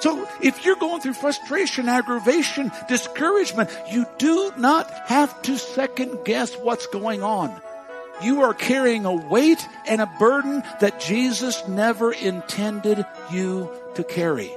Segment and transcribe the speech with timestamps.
[0.00, 6.54] So if you're going through frustration, aggravation, discouragement, you do not have to second guess
[6.54, 7.60] what's going on.
[8.22, 14.52] You are carrying a weight and a burden that Jesus never intended you to carry.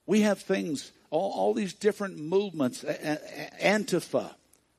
[0.07, 4.31] We have things, all, all these different movements, Antifa,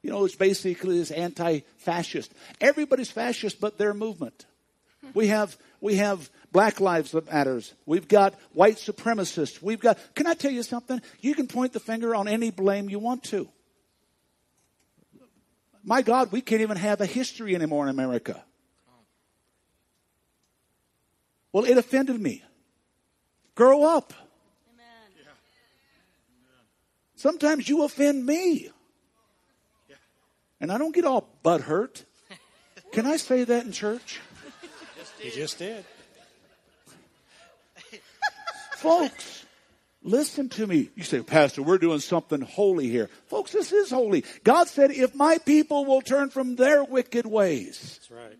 [0.01, 2.31] you know, it's basically this anti-fascist.
[2.61, 4.45] Everybody's fascist but their movement.
[5.13, 7.73] We have, we have Black Lives Matters.
[7.85, 9.61] We've got white supremacists.
[9.61, 11.01] We've got, can I tell you something?
[11.21, 13.47] You can point the finger on any blame you want to.
[15.83, 18.43] My God, we can't even have a history anymore in America.
[21.51, 22.43] Well, it offended me.
[23.53, 24.13] Grow up.
[24.73, 24.85] Amen.
[27.15, 28.69] Sometimes you offend me.
[30.59, 32.03] And I don't get all butt hurt.
[32.91, 34.19] Can I say that in church?
[35.23, 35.83] You just did.
[38.75, 39.45] Folks,
[40.03, 40.89] listen to me.
[40.95, 43.09] You say, Pastor, we're doing something holy here.
[43.27, 44.23] Folks, this is holy.
[44.43, 47.99] God said, if my people will turn from their wicked ways.
[47.99, 48.37] That's right.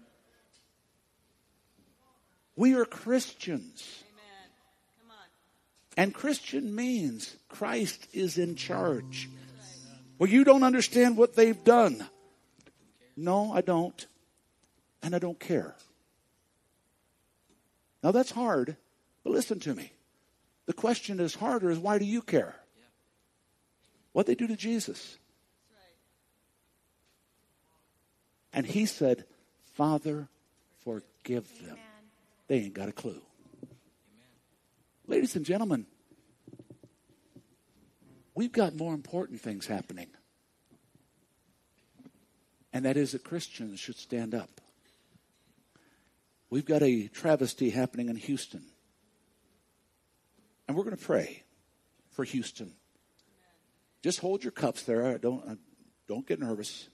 [2.55, 4.03] We are Christians.
[5.97, 9.29] And Christian means Christ is in charge.
[10.19, 12.05] Well, you don't understand what they've done.
[13.15, 14.05] No, I don't.
[15.01, 15.75] And I don't care.
[18.05, 18.77] Now that's hard,
[19.23, 19.91] but listen to me.
[20.67, 22.53] The question is harder is why do you care?
[24.11, 25.17] What they do to Jesus.
[28.53, 29.25] And he said,
[29.73, 30.27] Father,
[30.83, 31.77] forgive them.
[32.47, 33.23] They ain't got a clue.
[35.07, 35.87] Ladies and gentlemen,
[38.35, 40.09] we've got more important things happening.
[42.71, 44.61] And that is that Christians should stand up.
[46.55, 48.63] We've got a travesty happening in Houston.
[50.65, 51.43] And we're going to pray
[52.11, 52.71] for Houston.
[54.01, 55.17] Just hold your cups there.
[55.17, 55.59] Don't,
[56.07, 56.87] don't get nervous.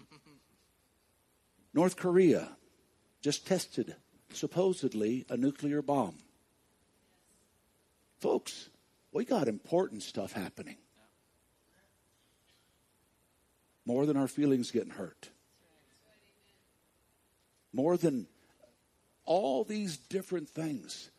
[1.72, 2.48] North Korea
[3.22, 3.94] just tested,
[4.32, 6.16] supposedly, a nuclear bomb.
[8.18, 8.70] Folks,
[9.12, 10.78] we got important stuff happening.
[13.84, 15.30] More than our feelings getting hurt.
[17.72, 18.26] More than
[19.26, 21.10] all these different things.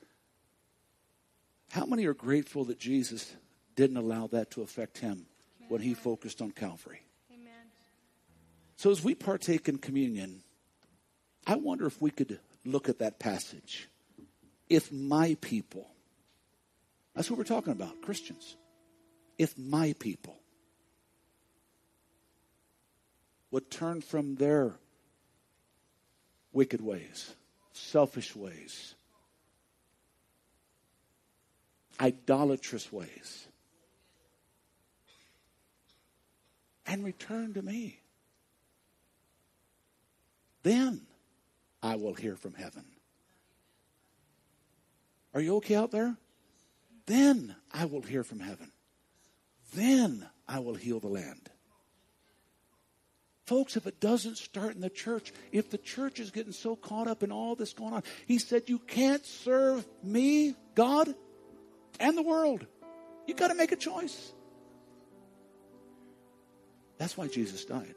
[1.72, 3.34] How many are grateful that Jesus
[3.76, 5.26] didn't allow that to affect him
[5.68, 7.02] when he focused on Calvary?
[7.32, 7.68] Amen.
[8.78, 10.42] So, as we partake in communion,
[11.46, 13.88] I wonder if we could look at that passage
[14.70, 15.88] if my people,
[17.16, 18.56] that's what we're talking about, Christians,
[19.38, 20.36] if my people
[23.52, 24.76] would turn from their
[26.52, 27.34] wicked ways,
[27.78, 28.96] selfish ways,
[32.00, 33.48] idolatrous ways,
[36.86, 38.00] and return to me.
[40.64, 41.02] Then
[41.82, 42.86] I will hear from heaven.
[45.34, 46.18] Are you okay out there?
[47.06, 48.72] Then I will hear from heaven.
[49.74, 51.50] Then I will heal the land.
[53.48, 57.08] Folks, if it doesn't start in the church, if the church is getting so caught
[57.08, 61.16] up in all this going on, he said, You can't serve me, God,
[61.98, 62.68] and the world.
[63.26, 64.34] You've got to make a choice.
[66.98, 67.96] That's why Jesus died.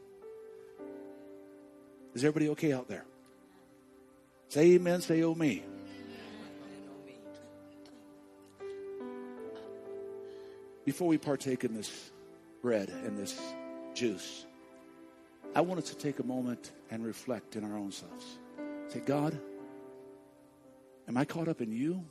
[2.14, 3.05] Is everybody okay out there?
[4.50, 5.64] Say amen, say oh me.
[10.85, 11.91] Before we partake in this
[12.62, 13.41] bread and this
[13.94, 14.47] juice,
[15.55, 18.38] I want us to take a moment and reflect in our own selves.
[18.88, 19.38] Say, God,
[21.08, 22.05] am I caught up in you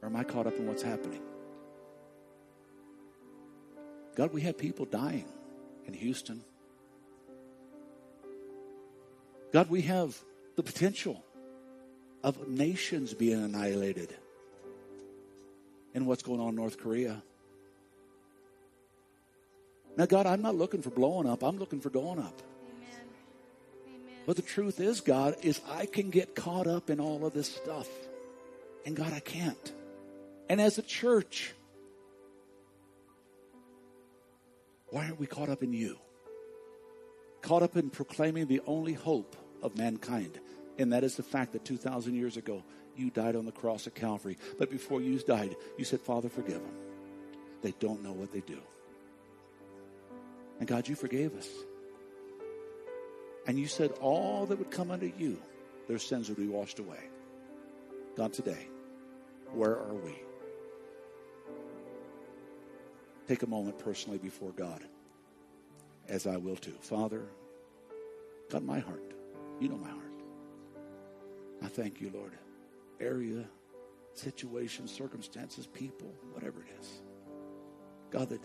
[0.00, 1.20] or am I caught up in what's happening?
[4.16, 5.26] God, we have people dying
[5.86, 6.42] in Houston.
[9.52, 10.16] God, we have
[10.56, 11.22] the potential
[12.22, 14.14] of nations being annihilated
[15.92, 17.22] in what's going on in North Korea.
[19.96, 22.42] Now, God, I'm not looking for blowing up, I'm looking for going up.
[24.26, 27.54] But the truth is, God, is I can get caught up in all of this
[27.54, 27.88] stuff.
[28.86, 29.72] And God, I can't.
[30.48, 31.52] And as a church,
[34.88, 35.98] why aren't we caught up in you?
[37.42, 40.38] Caught up in proclaiming the only hope of mankind.
[40.78, 42.62] And that is the fact that 2,000 years ago,
[42.96, 44.38] you died on the cross at Calvary.
[44.58, 46.74] But before you died, you said, Father, forgive them.
[47.62, 48.58] They don't know what they do.
[50.60, 51.48] And God, you forgave us.
[53.46, 55.40] And you said all that would come unto you,
[55.86, 57.00] their sins would be washed away.
[58.16, 58.68] God, today,
[59.52, 60.14] where are we?
[63.28, 64.82] Take a moment personally before God,
[66.08, 66.74] as I will too.
[66.80, 67.22] Father,
[68.50, 69.14] God, my heart,
[69.60, 70.00] you know my heart.
[71.62, 72.32] I thank you, Lord.
[73.00, 73.44] Area,
[74.14, 77.02] situation, circumstances, people, whatever it is.
[78.10, 78.40] God, that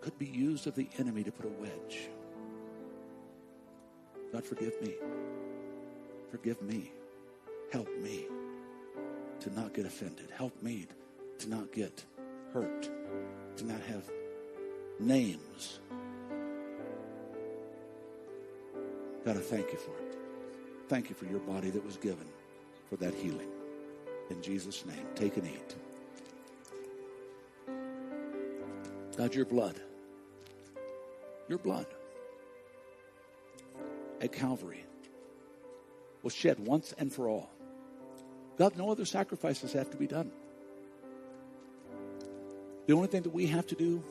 [0.00, 2.08] could be used of the enemy to put a wedge
[4.34, 4.94] God, forgive me.
[6.32, 6.90] Forgive me.
[7.70, 8.26] Help me
[9.38, 10.28] to not get offended.
[10.36, 10.88] Help me
[11.38, 12.04] to not get
[12.52, 12.90] hurt,
[13.56, 14.10] to not have
[14.98, 15.78] names.
[19.24, 20.18] God, I thank you for it.
[20.88, 22.26] Thank you for your body that was given
[22.90, 23.52] for that healing.
[24.30, 25.76] In Jesus' name, take and eat.
[29.16, 29.80] God, your blood,
[31.48, 31.86] your blood
[34.24, 34.84] at Calvary
[36.22, 37.50] was shed once and for all.
[38.56, 40.30] God, no other sacrifices have to be done.
[42.86, 44.02] The only thing that we have to do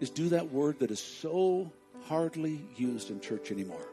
[0.00, 1.70] is do that word that is so
[2.04, 3.86] hardly used in church anymore,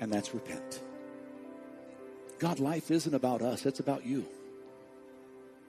[0.00, 0.80] and that's repent.
[2.38, 4.26] God, life isn't about us, it's about you.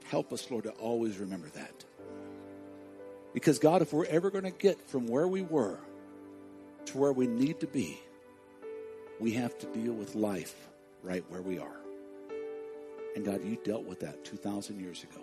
[0.06, 1.86] Help us, Lord, to always remember that.
[3.34, 5.80] Because, God, if we're ever going to get from where we were
[6.88, 8.00] to where we need to be,
[9.22, 10.68] we have to deal with life
[11.04, 11.78] right where we are.
[13.16, 15.22] And God, you dealt with that 2,000 years ago.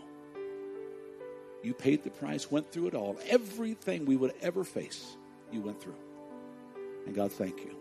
[1.65, 3.19] You paid the price, went through it all.
[3.29, 5.17] Everything we would ever face,
[5.51, 5.97] you went through.
[7.07, 7.77] And God, thank you.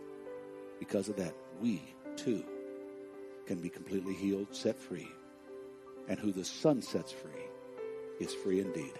[0.80, 1.84] Because of that, we
[2.16, 2.44] too
[3.46, 5.08] can be completely healed, set free.
[6.08, 7.32] And who the Son sets free
[8.20, 8.94] is free indeed.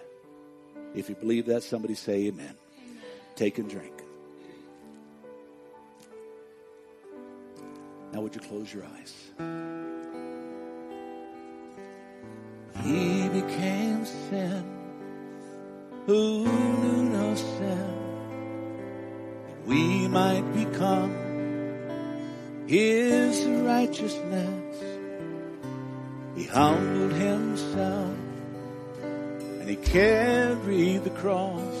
[0.94, 2.44] If you believe that, somebody say amen.
[2.44, 2.56] amen.
[3.34, 4.07] Take and drink.
[8.18, 9.14] Now, would you close your eyes?
[12.82, 14.64] He became sin
[16.04, 17.94] who knew no sin,
[19.46, 21.14] that we might become
[22.66, 24.82] his righteousness.
[26.34, 28.18] He humbled himself
[29.60, 31.76] and he carried the cross.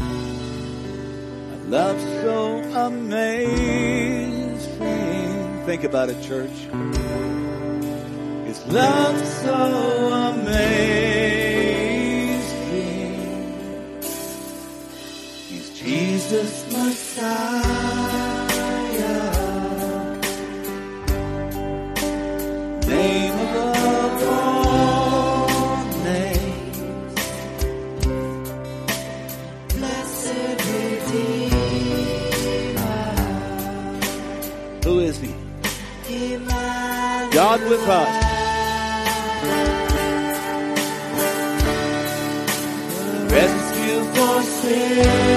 [0.00, 3.97] A love so amazing
[5.66, 6.50] think about it, church.
[8.46, 9.54] His love so
[10.32, 10.78] amazing.
[15.48, 17.77] He's Jesus Messiah.
[37.48, 38.14] God with us.
[43.32, 45.27] Rescue for sinners,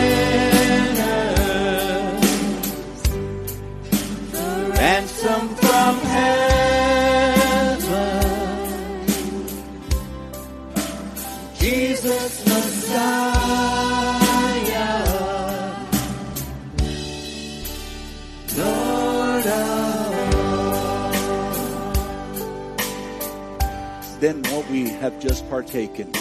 [24.71, 26.11] we have just partaken.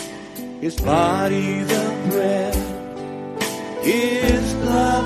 [0.60, 2.54] His body the bread,
[3.84, 4.99] His blood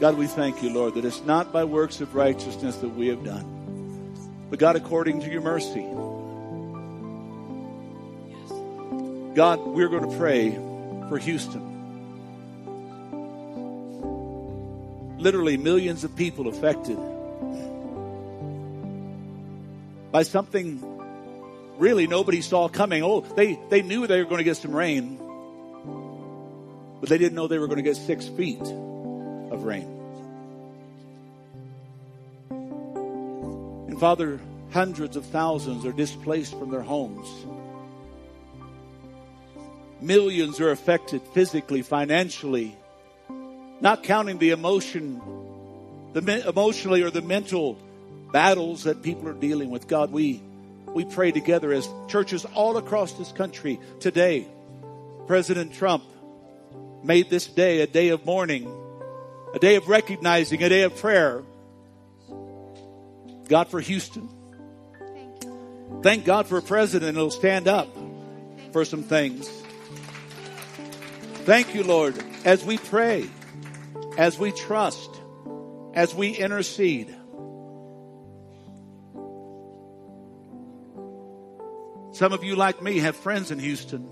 [0.00, 3.24] God, we thank you, Lord, that it's not by works of righteousness that we have
[3.24, 5.86] done, but God, according to your mercy.
[9.34, 10.50] God, we're going to pray
[11.08, 11.68] for Houston.
[15.18, 16.96] literally millions of people affected
[20.12, 20.80] by something
[21.76, 23.02] really nobody saw coming.
[23.02, 25.18] Oh, they, they knew they were going to get some rain,
[27.00, 28.62] but they didn't know they were going to get six feet
[29.50, 29.94] of rain.
[33.88, 34.40] And Father,
[34.70, 37.28] hundreds of thousands are displaced from their homes.
[40.00, 42.76] Millions are affected physically, financially,
[43.80, 45.20] not counting the emotion,
[46.12, 47.78] the me- emotionally or the mental
[48.32, 49.88] battles that people are dealing with.
[49.88, 50.42] God, we
[50.94, 54.46] we pray together as churches all across this country today.
[55.26, 56.04] President Trump
[57.02, 58.70] made this day a day of mourning,
[59.54, 61.42] a day of recognizing, a day of prayer.
[63.48, 64.28] God for Houston.
[66.02, 67.88] Thank God for a president who'll stand up
[68.72, 69.48] for some things.
[71.44, 73.28] Thank you, Lord, as we pray
[74.18, 75.08] as we trust,
[75.94, 77.08] as we intercede.
[82.12, 84.08] Some of you, like me, have friends in Houston.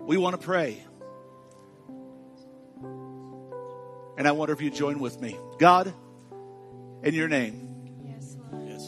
[0.00, 0.84] We want to pray.
[4.16, 5.38] And I wonder if you join with me.
[5.58, 5.92] God,
[7.02, 7.68] in your name.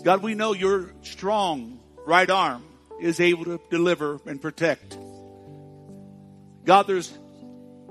[0.04, 2.62] God, we know your strong right arm
[3.00, 4.98] is able to deliver and protect.
[6.64, 7.16] God, there's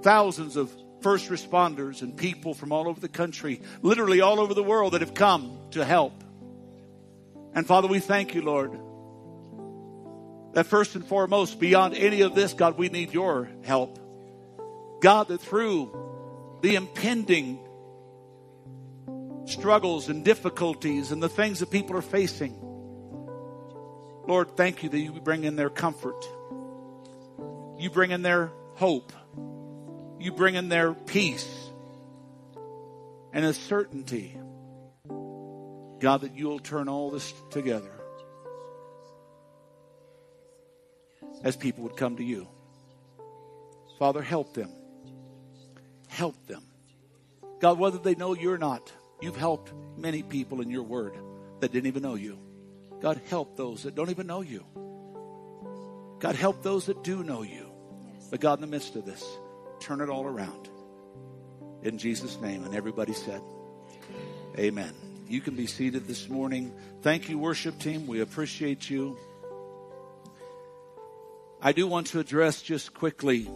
[0.01, 0.71] thousands of
[1.01, 5.01] first responders and people from all over the country, literally all over the world that
[5.01, 6.23] have come to help.
[7.55, 8.71] And Father, we thank you, Lord,
[10.53, 13.99] that first and foremost, beyond any of this, God, we need your help.
[15.01, 16.02] God, that through
[16.63, 17.59] the impending
[19.45, 22.57] struggles and difficulties and the things that people are facing,
[24.25, 26.25] Lord, thank you that you bring in their comfort.
[27.77, 29.13] You bring in their hope
[30.23, 31.69] you bring in their peace
[33.33, 34.37] and a certainty,
[35.99, 37.91] God, that you'll turn all this together
[41.43, 42.47] as people would come to you.
[43.99, 44.69] Father, help them.
[46.13, 46.61] Help them.
[47.59, 51.17] God, whether they know you or not, you've helped many people in your word
[51.59, 52.37] that didn't even know you.
[53.01, 54.63] God, help those that don't even know you.
[56.19, 57.67] God, help those that do know you.
[58.29, 59.25] But God, in the midst of this,
[59.79, 60.69] turn it all around.
[61.81, 62.63] In Jesus' name.
[62.63, 63.41] And everybody said,
[64.59, 64.93] Amen.
[65.27, 66.75] You can be seated this morning.
[67.01, 68.05] Thank you, worship team.
[68.05, 69.17] We appreciate you.
[71.59, 73.49] I do want to address just quickly.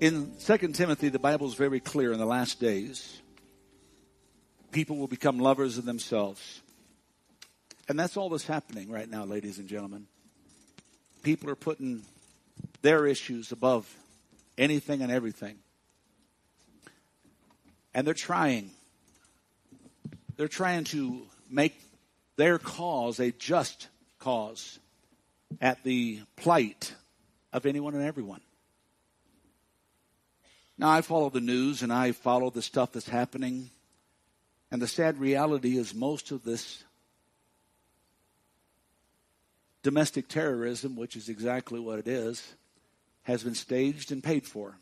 [0.00, 3.20] In 2 Timothy, the Bible is very clear in the last days,
[4.70, 6.60] people will become lovers of themselves.
[7.88, 10.06] And that's all that's happening right now, ladies and gentlemen.
[11.24, 12.02] People are putting
[12.80, 13.92] their issues above
[14.56, 15.56] anything and everything.
[17.92, 18.70] And they're trying.
[20.36, 21.74] They're trying to make
[22.36, 23.88] their cause a just
[24.20, 24.78] cause
[25.60, 26.94] at the plight
[27.52, 28.42] of anyone and everyone.
[30.78, 33.70] Now, I follow the news and I follow the stuff that's happening.
[34.70, 36.84] And the sad reality is most of this
[39.82, 42.54] domestic terrorism, which is exactly what it is,
[43.22, 44.78] has been staged and paid for.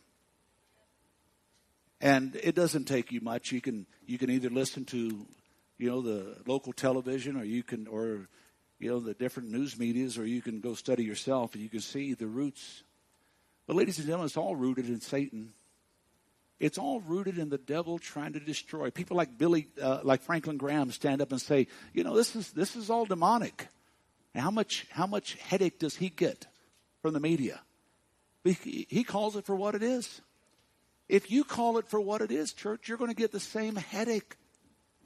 [2.00, 3.50] And it doesn't take you much.
[3.50, 5.26] You can you can either listen to,
[5.79, 8.29] you know, the local television, or you can, or
[8.79, 11.81] you know, the different news medias, or you can go study yourself, and you can
[11.81, 12.83] see the roots.
[13.67, 15.55] But, ladies and gentlemen, it's all rooted in Satan.
[16.59, 18.91] It's all rooted in the devil trying to destroy.
[18.91, 22.53] People like Billy, uh, like Franklin Graham, stand up and say, "You know, this is
[22.53, 23.69] this is all demonic."
[24.33, 26.47] And how much how much headache does he get
[27.03, 27.61] from the media?
[28.45, 30.21] He, he calls it for what it is.
[31.09, 33.77] If you call it for what it is, church, you're going to get the same
[33.77, 34.37] headache,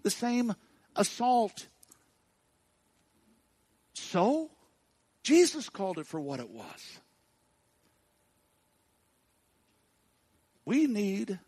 [0.02, 0.54] the same
[0.96, 1.66] assault.
[3.94, 4.50] So,
[5.22, 7.00] Jesus called it for what it was.
[10.70, 11.40] We need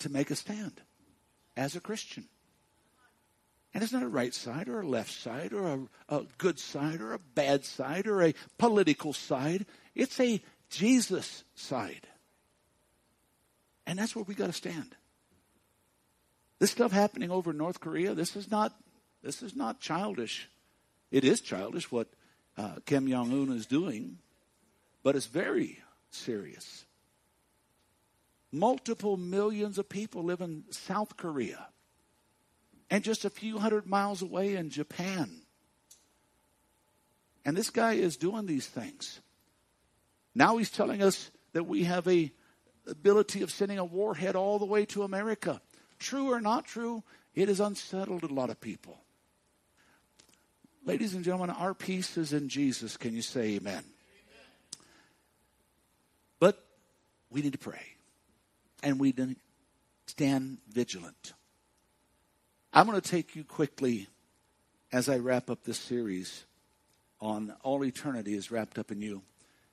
[0.00, 0.80] to make a stand
[1.56, 2.24] as a Christian.
[3.72, 5.68] And it's not a right side or a left side or
[6.08, 9.66] a, a good side or a bad side or a political side.
[9.94, 12.08] It's a Jesus side.
[13.86, 14.96] And that's where we got to stand.
[16.58, 18.74] This stuff happening over in North Korea, this is not
[19.22, 20.48] this is not childish.
[21.12, 22.08] It is childish what
[22.56, 24.18] uh, Kim Jong Un is doing,
[25.04, 25.78] but it's very
[26.10, 26.84] serious.
[28.50, 31.68] Multiple millions of people live in South Korea,
[32.90, 35.42] and just a few hundred miles away in Japan.
[37.44, 39.20] And this guy is doing these things.
[40.34, 42.32] Now he's telling us that we have a
[42.86, 45.60] ability of sending a warhead all the way to America.
[45.98, 47.02] True or not true,
[47.34, 49.00] it has unsettled a lot of people.
[50.84, 52.96] Ladies and gentlemen, our peace is in Jesus.
[52.96, 53.84] Can you say amen?
[53.84, 53.84] amen?
[56.40, 56.64] But
[57.30, 57.97] we need to pray.
[58.82, 59.14] And we
[60.06, 61.32] stand vigilant.
[62.72, 64.08] I'm going to take you quickly
[64.92, 66.44] as I wrap up this series
[67.20, 69.22] on All Eternity is Wrapped Up in You.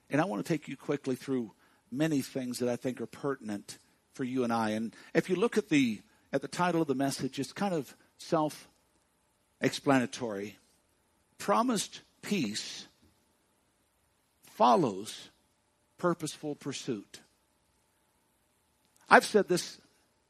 [0.09, 1.51] And I want to take you quickly through
[1.91, 3.77] many things that I think are pertinent
[4.13, 4.71] for you and I.
[4.71, 6.01] And if you look at the
[6.33, 10.57] at the title of the message, it's kind of self-explanatory.
[11.37, 12.87] Promised peace
[14.43, 15.29] follows
[15.97, 17.21] purposeful pursuit.
[19.09, 19.79] I've said this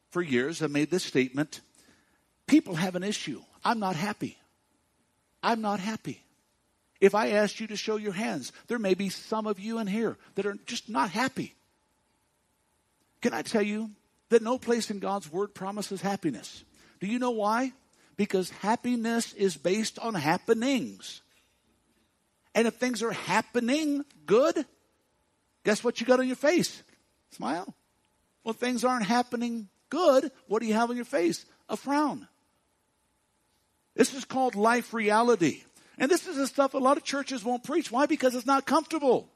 [0.10, 0.62] for years.
[0.62, 1.62] I made this statement.
[2.48, 3.42] People have an issue.
[3.64, 4.38] I'm not happy.
[5.42, 6.22] I'm not happy.
[7.02, 9.88] If I asked you to show your hands, there may be some of you in
[9.88, 11.56] here that are just not happy.
[13.22, 13.92] Can I tell you
[14.30, 16.64] that no place in God's Word promises happiness?
[17.00, 17.74] Do you know why?
[18.18, 21.22] Because happiness is based on happenings.
[22.54, 24.66] And if things are happening good,
[25.64, 26.82] guess what you got on your face?
[27.32, 27.74] Smile.
[28.46, 31.46] Well, things aren't happening good, what do you have on your face?
[31.68, 32.28] A frown.
[33.96, 35.64] This is called life reality.
[35.98, 37.92] And this is the stuff a lot of churches won't preach.
[37.92, 38.06] Why?
[38.06, 39.30] Because it's not comfortable.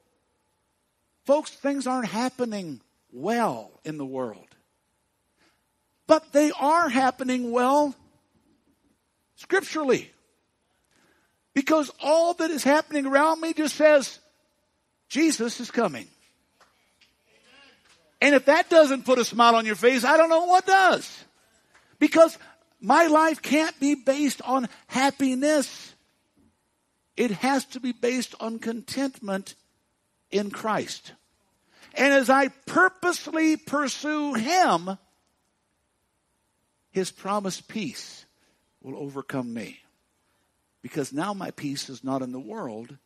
[1.25, 4.47] Folks, things aren't happening well in the world.
[6.05, 7.95] But they are happening well
[9.37, 10.11] scripturally.
[11.55, 14.19] Because all that is happening around me just says,
[15.07, 16.07] Jesus is coming.
[18.21, 21.23] And if that doesn't put a smile on your face, I don't know what does.
[21.99, 22.37] Because
[22.81, 25.95] my life can't be based on happiness.
[27.15, 29.55] It has to be based on contentment
[30.31, 31.13] in Christ.
[31.93, 34.97] And as I purposely pursue Him,
[36.91, 38.25] His promised peace
[38.81, 39.79] will overcome me.
[40.81, 42.97] Because now my peace is not in the world,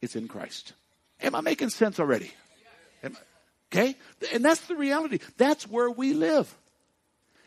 [0.00, 0.72] it's in Christ.
[1.20, 2.32] Am I making sense already?
[3.72, 3.96] Okay?
[4.32, 5.18] And that's the reality.
[5.36, 6.54] That's where we live.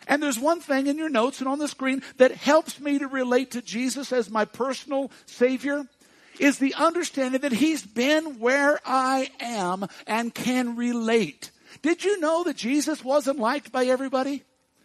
[0.07, 3.07] And there's one thing in your notes and on the screen that helps me to
[3.07, 5.85] relate to Jesus as my personal Savior
[6.39, 11.51] is the understanding that he's been where I am and can relate.
[11.81, 14.43] Did you know that Jesus wasn't liked by everybody?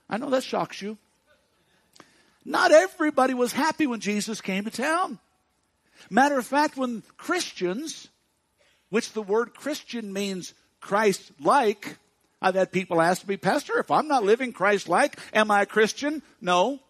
[0.09, 0.97] I know that shocks you.
[2.45, 5.19] Not everybody was happy when Jesus came to town.
[6.09, 8.09] Matter of fact, when Christians,
[8.89, 11.97] which the word Christian means Christ like,
[12.43, 15.67] I've had people ask me, Pastor, if I'm not living Christ like, am I a
[15.67, 16.23] Christian?
[16.41, 16.81] No.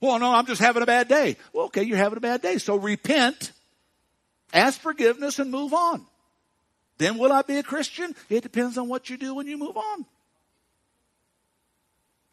[0.00, 1.36] Well, no, I'm just having a bad day.
[1.52, 2.58] Well, okay, you're having a bad day.
[2.58, 3.52] So repent,
[4.52, 6.04] ask forgiveness, and move on.
[6.98, 8.14] Then will I be a Christian?
[8.28, 10.06] It depends on what you do when you move on.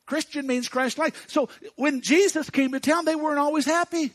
[0.06, 1.16] Christian means Christ like.
[1.28, 4.12] So when Jesus came to town, they weren't always happy.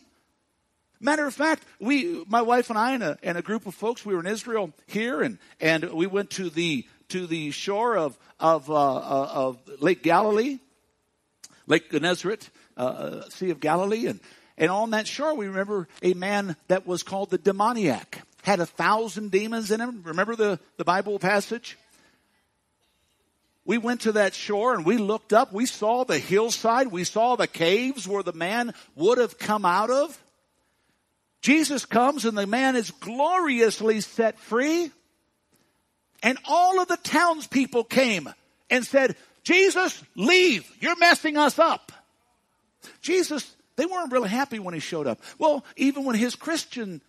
[1.01, 4.05] Matter of fact, we, my wife and I and a, and a group of folks,
[4.05, 8.19] we were in Israel here and, and we went to the, to the shore of,
[8.41, 10.59] of, uh, uh, of Lake Galilee,
[11.69, 14.07] Lake Gennesaret, uh, uh, Sea of Galilee.
[14.07, 14.19] And,
[14.57, 18.67] and on that shore, we remember a man that was called the demoniac, had a
[18.67, 20.03] thousand demons in him.
[20.05, 21.79] Remember the, the Bible passage?
[23.65, 25.53] We went to that shore and we looked up.
[25.53, 26.89] We saw the hillside.
[26.89, 30.19] We saw the caves where the man would have come out of.
[31.41, 34.91] Jesus comes and the man is gloriously set free.
[36.23, 38.29] And all of the townspeople came
[38.71, 40.71] and said, Jesus, leave.
[40.81, 41.93] You're messing us up.
[43.01, 45.21] Jesus, they weren't really happy when he showed up.
[45.39, 47.01] Well, even when his Christian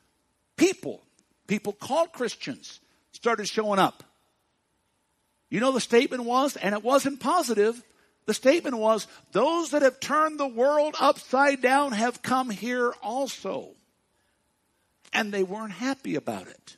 [0.56, 1.02] people,
[1.48, 2.80] people called Christians,
[3.12, 4.04] started showing up.
[5.50, 7.84] You know the statement was, and it wasn't positive.
[8.28, 13.72] The statement was, those that have turned the world upside down have come here also
[15.14, 16.78] and they weren't happy about it.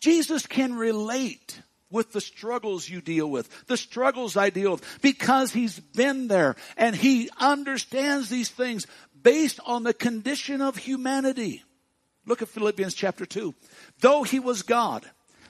[0.00, 1.60] Jesus can relate
[1.90, 6.56] with the struggles you deal with, the struggles I deal with, because he's been there
[6.76, 8.86] and he understands these things
[9.22, 11.64] based on the condition of humanity.
[12.26, 13.54] Look at Philippians chapter 2.
[14.00, 15.04] Though he was God,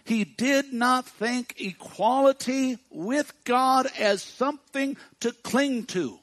[0.05, 6.19] he did not think equality with God as something to cling to.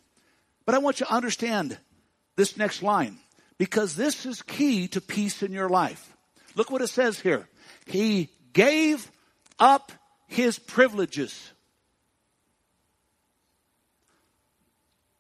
[0.66, 1.78] But I want you to understand
[2.38, 3.18] this next line
[3.58, 6.16] because this is key to peace in your life.
[6.56, 7.50] Look what it says here.
[7.86, 9.12] He gave
[9.60, 9.92] up
[10.28, 11.52] his privileges.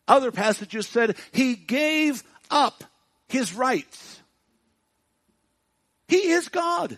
[0.07, 2.83] Other passages said he gave up
[3.27, 4.21] his rights.
[6.07, 6.97] He is God.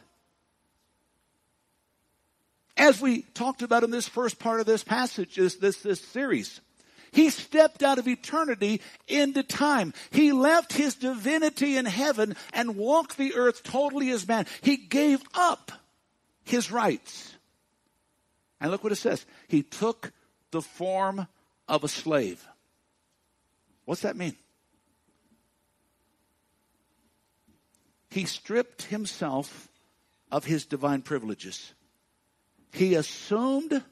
[2.78, 6.62] As we talked about in this first part of this passage, this, this, this series,
[7.12, 9.94] he stepped out of eternity into time.
[10.12, 14.46] He left his divinity in heaven and walked the earth totally as man.
[14.62, 15.72] He gave up
[16.44, 17.36] his rights.
[18.62, 19.26] And look what it says.
[19.48, 20.12] He took
[20.52, 21.28] the form
[21.68, 22.46] of a slave.
[23.86, 24.36] What's that mean?
[28.10, 29.70] He stripped himself
[30.32, 31.74] of his divine privileges.
[32.72, 33.84] He assumed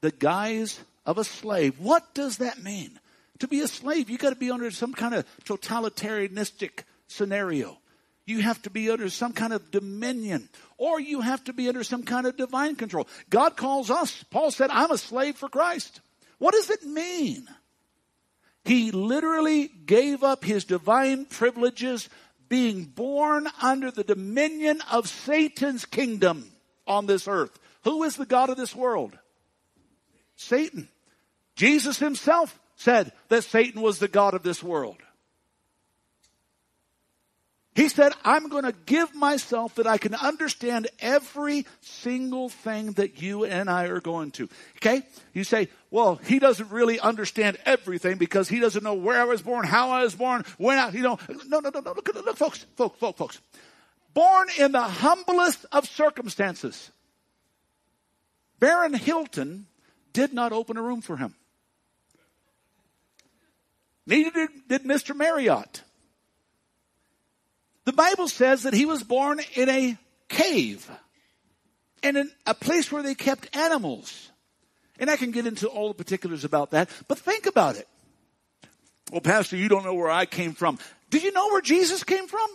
[0.00, 1.80] the guise of a slave.
[1.80, 3.00] What does that mean?
[3.38, 7.78] To be a slave, you got to be under some kind of totalitarianistic scenario.
[8.26, 11.82] You have to be under some kind of dominion, or you have to be under
[11.82, 13.08] some kind of divine control.
[13.30, 14.22] God calls us.
[14.24, 16.02] Paul said, I'm a slave for Christ.
[16.36, 17.48] What does it mean?
[18.66, 22.10] He literally gave up his divine privileges,
[22.50, 26.50] being born under the dominion of Satan's kingdom
[26.86, 27.58] on this earth.
[27.84, 29.16] Who is the God of this world?
[30.36, 30.90] Satan.
[31.58, 34.98] Jesus himself said that Satan was the God of this world.
[37.74, 43.20] He said, I'm going to give myself that I can understand every single thing that
[43.20, 44.48] you and I are going to.
[44.76, 45.02] Okay?
[45.32, 49.42] You say, well, he doesn't really understand everything because he doesn't know where I was
[49.42, 51.18] born, how I was born, when I, you know.
[51.46, 51.92] No, no, no, no.
[51.92, 53.40] Look, look, folks, folks, folks, folks.
[54.14, 56.92] Born in the humblest of circumstances.
[58.60, 59.66] Baron Hilton
[60.12, 61.34] did not open a room for him.
[64.08, 65.14] Neither did, did Mr.
[65.14, 65.82] Marriott.
[67.84, 69.98] The Bible says that he was born in a
[70.30, 70.90] cave
[72.02, 74.30] and in a place where they kept animals.
[74.98, 77.86] And I can get into all the particulars about that, but think about it.
[79.12, 80.78] Well, Pastor, you don't know where I came from.
[81.10, 82.48] Did you know where Jesus came from?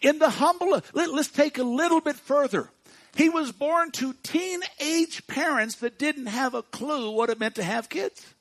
[0.00, 2.70] In the humble, let, us take a little bit further.
[3.14, 7.62] He was born to teenage parents that didn't have a clue what it meant to
[7.62, 8.34] have kids.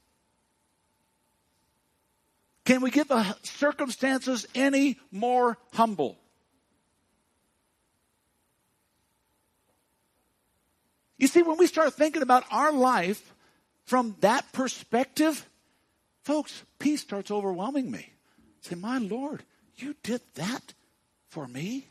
[2.66, 6.18] Can we get the circumstances any more humble?
[11.18, 13.34] You see, when we start thinking about our life
[13.86, 15.48] from that perspective,
[16.26, 18.12] Folks, peace starts overwhelming me.
[18.62, 19.44] Say, my Lord,
[19.76, 20.74] you did that
[21.30, 21.88] for me?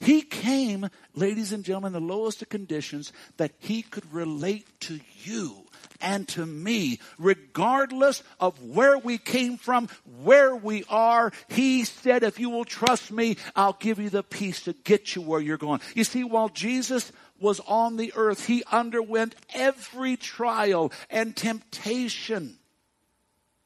[0.00, 5.61] He came, ladies and gentlemen, the lowest of conditions that he could relate to you
[6.02, 9.88] and to me, regardless of where we came from,
[10.22, 11.32] where we are.
[11.48, 15.22] He said, if you will trust me, I'll give you the peace to get you
[15.22, 15.80] where you're going.
[15.94, 22.58] You see, while Jesus was on the earth, he underwent every trial and temptation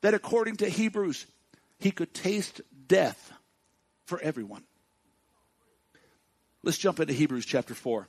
[0.03, 1.27] that according to Hebrews,
[1.79, 3.33] he could taste death
[4.07, 4.63] for everyone.
[6.63, 8.09] Let's jump into Hebrews chapter 4.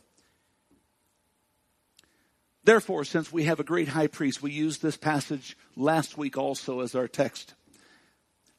[2.67, 6.81] Therefore, since we have a great high priest, we used this passage last week also
[6.81, 7.53] as our text.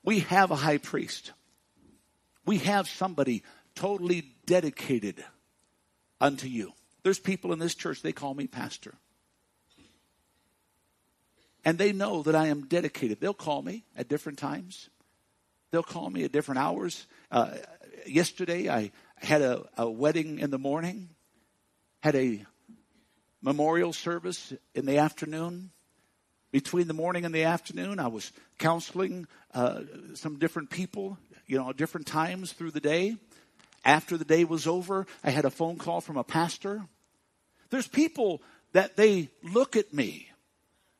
[0.03, 1.33] We have a high priest.
[2.47, 3.43] We have somebody
[3.75, 5.23] totally dedicated
[6.23, 6.73] unto you.
[7.03, 8.95] There's people in this church, they call me pastor.
[11.63, 13.21] And they know that I am dedicated.
[13.21, 14.89] They'll call me at different times.
[15.71, 17.07] They'll call me at different hours.
[17.31, 17.51] Uh,
[18.07, 21.11] yesterday, I had a, a wedding in the morning,
[22.01, 22.47] had a
[23.43, 25.71] memorial service in the afternoon.
[26.51, 29.83] Between the morning and the afternoon, I was counseling uh,
[30.15, 33.17] some different people, you know, at different times through the day.
[33.85, 36.83] After the day was over, I had a phone call from a pastor.
[37.71, 38.41] There's people
[38.73, 40.29] that they look at me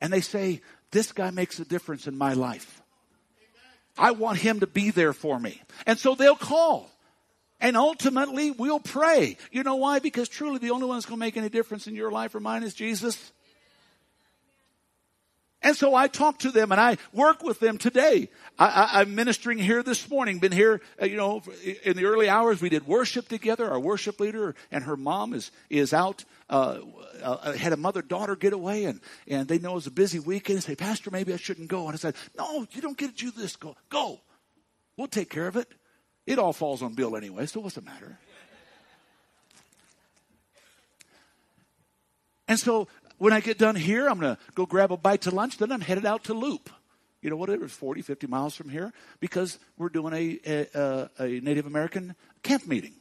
[0.01, 2.83] and they say, This guy makes a difference in my life.
[3.97, 5.61] I want him to be there for me.
[5.87, 6.91] And so they'll call.
[7.61, 9.37] And ultimately, we'll pray.
[9.51, 9.99] You know why?
[9.99, 12.41] Because truly the only one that's going to make any difference in your life or
[12.41, 13.33] mine is Jesus.
[15.61, 18.31] And so I talk to them and I work with them today.
[18.61, 20.39] I, am ministering here this morning.
[20.39, 21.43] Been here, uh, you know,
[21.83, 22.63] in the early hours.
[22.63, 23.69] We did worship together.
[23.69, 26.25] Our worship leader and her mom is is out.
[26.49, 26.79] Uh,
[27.23, 30.59] uh, had a mother daughter getaway, and and they know it's a busy weekend.
[30.59, 31.87] They say, Pastor, maybe I shouldn't go.
[31.87, 33.57] And I said, No, you don't get to do this.
[33.57, 34.21] Go, go.
[34.97, 35.69] We'll take care of it.
[36.29, 38.19] It all falls on Bill anyway, so what's the matter?
[42.47, 42.87] And so
[43.17, 45.57] when I get done here, I'm going to go grab a bite to lunch.
[45.57, 46.69] Then I'm headed out to Leupp.
[47.23, 47.49] You know, what?
[47.49, 52.67] whatever, 40, 50 miles from here, because we're doing a, a, a Native American camp
[52.67, 52.93] meeting.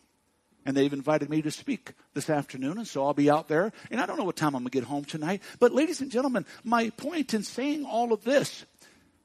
[0.65, 3.73] And they've invited me to speak this afternoon, and so I'll be out there.
[3.91, 5.41] And I don't know what time I'm going to get home tonight.
[5.59, 8.65] But, ladies and gentlemen, my point in saying all of this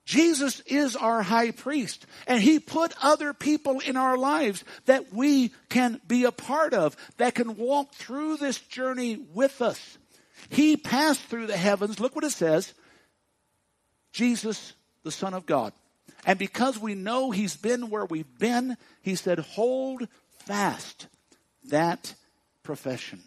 [0.05, 5.53] Jesus is our high priest, and he put other people in our lives that we
[5.69, 9.99] can be a part of, that can walk through this journey with us.
[10.49, 12.01] He passed through the heavens.
[12.01, 12.75] Look what it says.
[14.13, 15.73] Jesus, the Son of God.
[16.27, 20.09] And because we know he's been where we've been, he said, hold
[20.47, 21.07] fast
[21.69, 22.15] that
[22.65, 23.23] profession.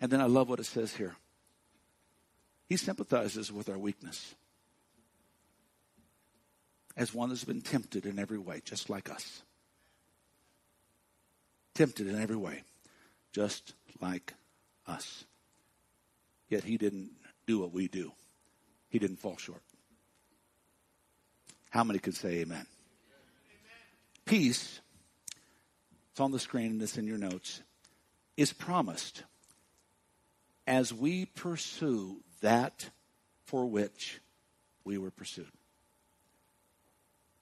[0.00, 1.16] And then I love what it says here.
[2.70, 4.36] He sympathizes with our weakness
[6.96, 9.42] as one that's been tempted in every way, just like us.
[11.74, 12.62] Tempted in every way,
[13.32, 14.34] just like
[14.86, 15.24] us.
[16.48, 17.10] Yet he didn't
[17.44, 18.12] do what we do,
[18.88, 19.62] he didn't fall short.
[21.70, 22.44] How many could say amen?
[22.44, 22.66] amen?
[24.24, 24.80] Peace,
[26.12, 27.62] it's on the screen and it's in your notes,
[28.36, 29.24] is promised
[30.68, 32.90] as we pursue that
[33.44, 34.20] for which
[34.84, 35.50] we were pursued.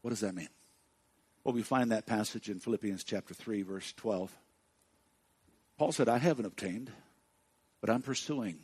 [0.02, 0.48] What does that mean?
[1.44, 4.36] Well, we find that passage in Philippians chapter 3, verse 12.
[5.78, 6.90] Paul said, I haven't obtained,
[7.80, 8.58] but I'm pursuing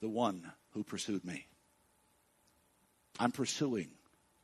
[0.00, 1.46] the one who pursued me.
[3.18, 3.88] I'm pursuing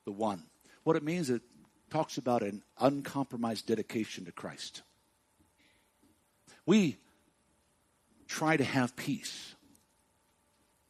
[0.04, 0.42] the one.
[0.84, 1.42] What it means, it
[1.90, 4.82] talks about an uncompromised dedication to Christ.
[6.66, 6.98] We
[8.28, 9.55] try to have peace.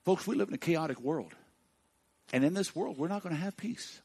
[0.06, 1.34] Folks, we live in a chaotic world.
[2.32, 4.00] And in this world, we're not going to have peace.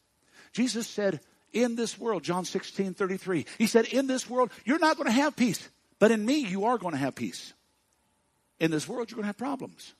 [0.51, 1.19] Jesus said,
[1.53, 5.13] in this world, John 16, 33, he said, in this world, you're not going to
[5.13, 5.69] have peace.
[5.99, 7.53] But in me, you are going to have peace.
[8.59, 9.93] In this world, you're going to have problems.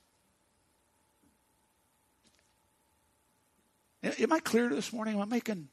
[4.01, 5.13] Am I clear this morning?
[5.13, 5.67] Am I making.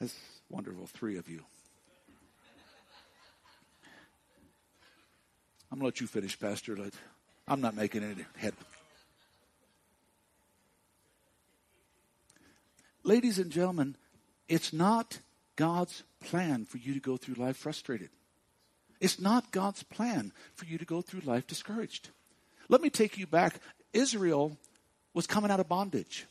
[0.00, 0.16] That's
[0.50, 1.44] wonderful, three of you.
[5.70, 6.76] I'm going to let you finish, Pastor.
[7.46, 8.54] I'm not making any head.
[13.04, 13.96] Ladies and gentlemen,
[14.48, 15.18] it's not
[15.56, 18.10] God's plan for you to go through life frustrated.
[19.00, 22.10] It's not God's plan for you to go through life discouraged.
[22.68, 23.56] Let me take you back.
[23.92, 24.56] Israel
[25.12, 26.26] was coming out of bondage.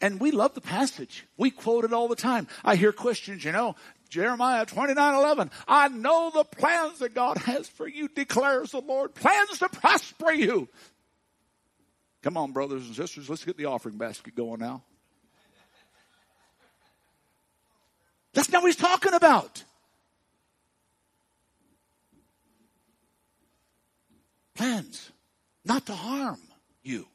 [0.00, 1.26] And we love the passage.
[1.36, 2.48] We quote it all the time.
[2.64, 3.76] I hear Christians, you know,
[4.10, 5.50] Jeremiah 29 11.
[5.66, 9.14] I know the plans that God has for you, declares the Lord.
[9.14, 10.68] Plans to prosper you.
[12.22, 14.82] Come on, brothers and sisters, let's get the offering basket going now.
[18.34, 19.64] That's not what he's talking about.
[24.54, 25.10] Plans
[25.64, 26.40] not to harm
[26.82, 27.06] you,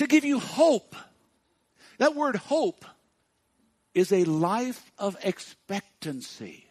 [0.00, 0.96] to give you hope.
[1.98, 2.86] That word hope
[3.92, 6.64] is a life of expectancy.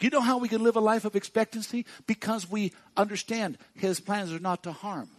[0.00, 1.84] You know how we can live a life of expectancy?
[2.06, 5.10] Because we understand His plans are not to harm,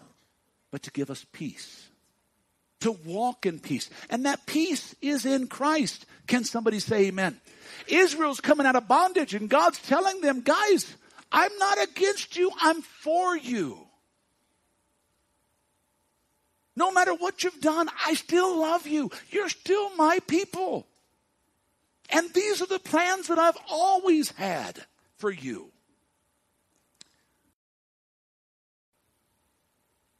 [0.72, 1.88] but to give us peace.
[2.80, 3.92] To walk in peace.
[4.10, 6.08] And that peace is in Christ.
[6.26, 7.40] Can somebody say amen?
[7.88, 10.96] Israel's coming out of bondage and God's telling them, guys,
[11.32, 13.86] I'm not against you, I'm for you.
[16.80, 19.12] No matter what you've done, I still love you.
[19.32, 20.88] You're still my people.
[22.10, 24.80] And these are the plans that I've always had
[25.18, 25.72] for you.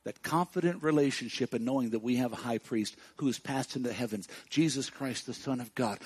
[0.04, 3.88] That confident relationship and knowing that we have a high priest who has passed into
[3.88, 6.00] the heavens, Jesus Christ, the Son of God.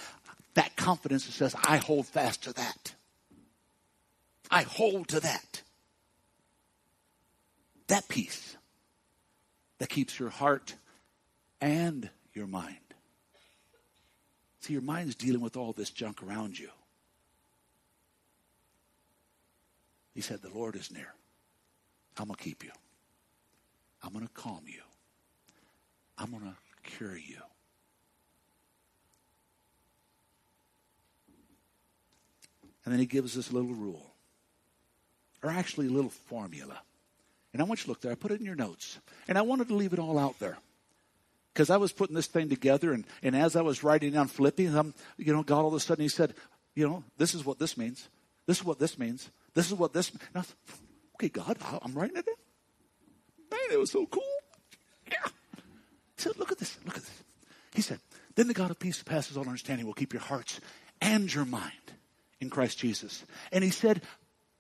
[0.54, 2.94] That confidence that says, I hold fast to that.
[4.52, 5.64] I hold to that.
[7.88, 8.56] That peace
[9.84, 10.76] that keeps your heart
[11.60, 12.78] and your mind.
[14.62, 16.70] See, your mind's dealing with all this junk around you.
[20.16, 21.14] He said, The Lord is near.
[22.18, 22.72] I'm going to keep you.
[24.02, 24.80] I'm going to calm you.
[26.18, 27.42] I'm going to cure you.
[32.86, 34.14] And then he gives us a little rule,
[35.44, 36.80] or actually a little formula.
[37.54, 38.12] And I want you to look there.
[38.12, 39.00] I put it in your notes.
[39.28, 40.58] And I wanted to leave it all out there.
[41.54, 44.74] Because I was putting this thing together, and, and as I was writing down Philippians,
[44.74, 46.34] I'm, um, you know, God all of a sudden, He said,
[46.74, 48.10] you know, this is what this means.
[48.48, 49.30] This is what this means.
[49.54, 50.12] This is what this.
[51.16, 52.34] Okay, God, I'm writing it in.
[53.52, 54.24] Man, it was so cool.
[55.08, 55.30] Yeah.
[56.16, 56.78] He said, look at this.
[56.86, 57.24] Look at this.
[57.76, 58.00] He said,
[58.36, 60.60] then the God of peace passes all understanding will keep your hearts
[61.02, 61.72] and your mind
[62.40, 63.24] in Christ Jesus.
[63.52, 64.02] And he said,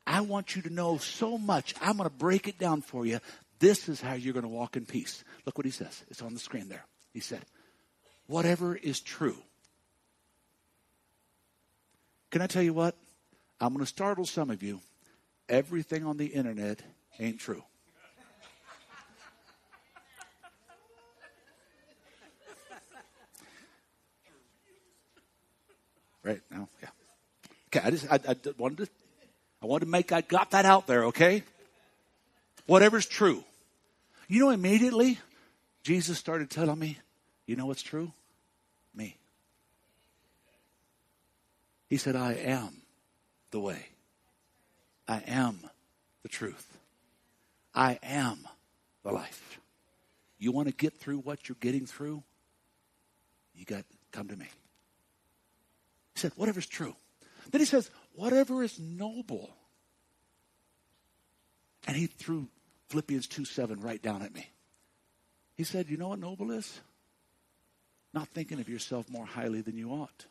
[0.05, 1.73] I want you to know so much.
[1.81, 3.19] I'm going to break it down for you.
[3.59, 5.23] This is how you're going to walk in peace.
[5.45, 6.03] Look what he says.
[6.09, 6.85] It's on the screen there.
[7.13, 7.41] He said,
[8.27, 9.37] whatever is true.
[12.31, 12.95] Can I tell you what?
[13.61, 14.81] I'm going to startle some of you.
[15.47, 16.81] Everything on the internet
[17.19, 17.63] ain't true.
[26.23, 26.89] Right now, yeah.
[27.67, 28.87] Okay, I just I, I wanted to
[29.63, 31.41] I want to make, I got that out there, okay?
[32.65, 33.45] Whatever's true.
[34.27, 35.19] You know, immediately,
[35.83, 36.97] Jesus started telling me,
[37.45, 38.11] you know what's true?
[38.93, 39.15] Me.
[41.89, 42.81] He said, I am
[43.51, 43.85] the way.
[45.07, 45.59] I am
[46.23, 46.77] the truth.
[47.73, 48.39] I am
[49.03, 49.59] the life.
[50.39, 52.21] You want to get through what you're getting through?
[53.55, 54.47] You got come to me.
[56.15, 56.95] He said, whatever's true.
[57.51, 59.55] Then he says, whatever is noble.
[61.87, 62.47] And he threw
[62.89, 64.49] Philippians 2 7 right down at me.
[65.55, 66.79] He said, You know what noble is?
[68.13, 70.25] Not thinking of yourself more highly than you ought.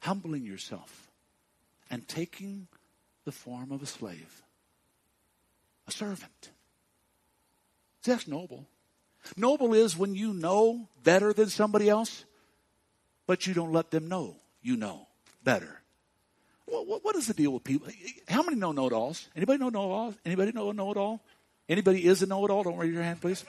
[0.00, 1.10] Humbling yourself
[1.90, 2.68] and taking
[3.24, 4.42] the form of a slave,
[5.86, 6.50] a servant.
[8.02, 8.66] See, that's noble.
[9.36, 12.24] Noble is when you know better than somebody else,
[13.26, 15.06] but you don't let them know you know
[15.42, 15.79] better.
[16.70, 17.88] What, what is the deal with people?
[18.28, 19.28] How many know know-it-alls?
[19.34, 20.14] Anybody know know-it-alls?
[20.24, 21.20] Anybody know a know-it-all?
[21.68, 22.62] Anybody is a know-it-all?
[22.62, 23.44] Don't raise your hand, please.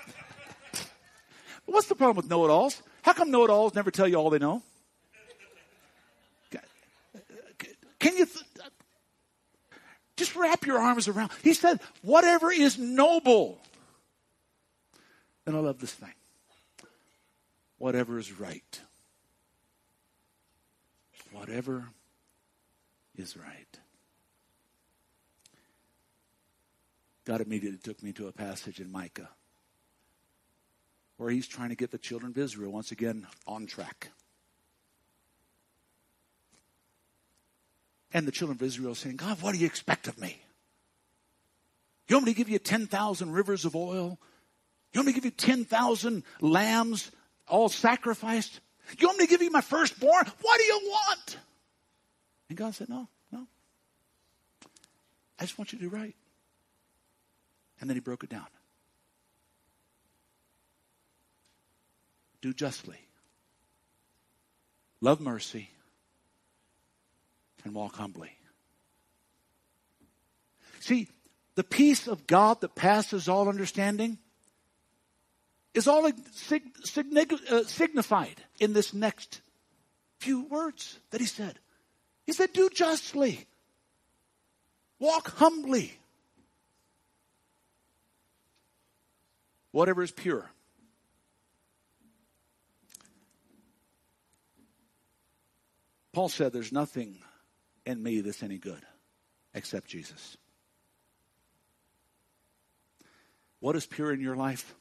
[1.66, 2.82] What's the problem with know-it-alls?
[3.04, 4.64] How come know-it-alls never tell you all they know?
[8.00, 8.46] Can you th-
[10.18, 11.30] just wrap your arms around?
[11.44, 13.60] He said, whatever is noble.
[15.46, 16.14] And I love this thing.
[17.78, 18.82] Whatever is right.
[21.32, 21.86] Whatever
[23.22, 23.80] is right.
[27.24, 29.30] God immediately took me to a passage in Micah
[31.18, 34.10] where he's trying to get the children of Israel once again on track.
[38.12, 40.42] And the children of Israel saying, God, what do you expect of me?
[42.08, 44.20] You want me to give you 10,000 rivers of oil?
[44.92, 47.12] You want me to give you 10,000 lambs
[47.48, 48.60] all sacrificed?
[48.98, 50.26] You want me to give you my firstborn?
[50.42, 51.38] What do you want?
[52.52, 53.48] And God said, No, no.
[55.40, 56.14] I just want you to do right.
[57.80, 58.46] And then he broke it down.
[62.42, 62.98] do justly,
[65.00, 65.70] love mercy,
[67.64, 68.36] and walk humbly.
[70.82, 71.08] See,
[71.56, 74.18] the peace of God that passes all understanding
[75.74, 79.40] is all uh, signified in this next
[80.20, 81.58] few words that he said.
[82.26, 83.46] He said, Do justly,
[85.00, 85.94] walk humbly,
[89.72, 90.50] whatever is pure.
[96.14, 97.18] Paul said, There's nothing
[97.86, 98.82] in me that's any good
[99.54, 100.38] except Jesus.
[103.60, 104.74] What is pure in your life?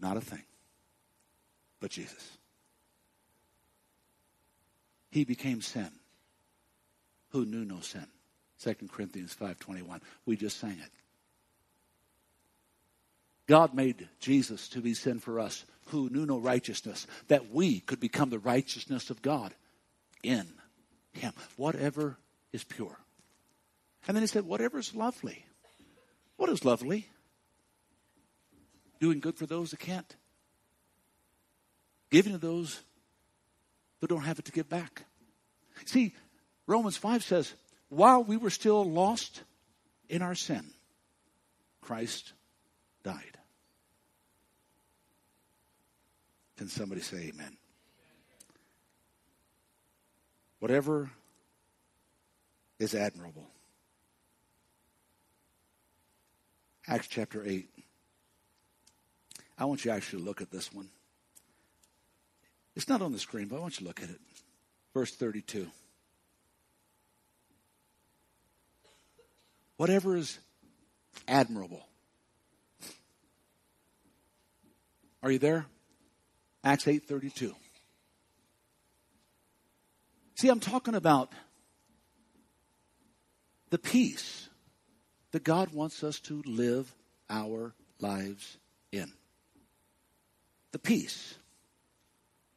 [0.00, 0.42] Not a thing,
[1.80, 2.36] but Jesus.
[5.16, 5.88] He became sin
[7.30, 8.06] who knew no sin.
[8.58, 10.02] 2 Corinthians 5:21.
[10.26, 10.92] We just sang it.
[13.46, 17.98] God made Jesus to be sin for us who knew no righteousness that we could
[17.98, 19.54] become the righteousness of God
[20.22, 20.46] in
[21.12, 21.32] him.
[21.56, 22.18] Whatever
[22.52, 22.98] is pure.
[24.06, 25.46] And then he said whatever is lovely.
[26.36, 27.08] What is lovely?
[29.00, 30.14] doing good for those that can't,
[32.10, 32.82] giving to those
[34.06, 35.04] who don't have it to give back.
[35.84, 36.14] See,
[36.68, 37.52] Romans 5 says,
[37.88, 39.42] while we were still lost
[40.08, 40.64] in our sin,
[41.80, 42.32] Christ
[43.02, 43.36] died.
[46.56, 47.56] Can somebody say amen?
[50.60, 51.10] Whatever
[52.78, 53.48] is admirable.
[56.86, 57.68] Acts chapter 8.
[59.58, 60.90] I want you actually to look at this one.
[62.76, 64.20] It's not on the screen, but I want you to look at it.
[64.92, 65.66] Verse 32.
[69.78, 70.38] Whatever is
[71.26, 71.86] admirable.
[75.22, 75.66] Are you there?
[76.62, 77.54] Acts 8:32.
[80.34, 81.32] See, I'm talking about
[83.70, 84.48] the peace
[85.32, 86.94] that God wants us to live
[87.28, 88.58] our lives
[88.92, 89.12] in
[90.72, 91.38] the peace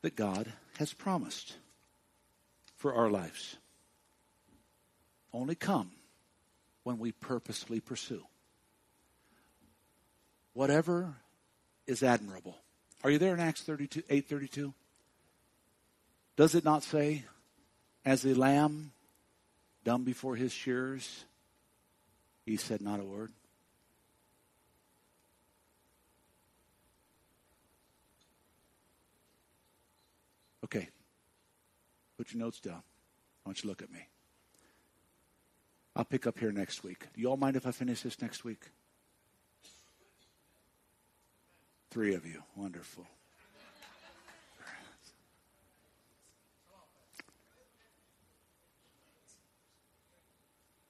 [0.01, 1.55] that God has promised
[2.75, 3.57] for our lives.
[5.33, 5.91] Only come
[6.83, 8.23] when we purposely pursue.
[10.53, 11.15] Whatever
[11.85, 12.57] is admirable.
[13.03, 14.73] Are you there in Acts 32, 832?
[16.35, 17.25] Does it not say,
[18.05, 18.91] as the lamb
[19.83, 21.25] dumb before his shearers,
[22.45, 23.31] he said not a word?
[30.63, 30.87] Okay.
[32.19, 32.83] Put your notes down.
[33.45, 34.05] I want you to look at me.
[35.95, 37.07] I'll pick up here next week.
[37.13, 38.59] Do you all mind if I finish this next week?
[41.91, 42.43] Three of you.
[42.57, 43.07] Wonderful.